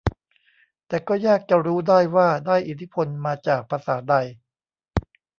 [0.87, 4.15] แต่ก็ยากจะรู้ได้ว่าได้อิทธิพลมาจากภาษาใด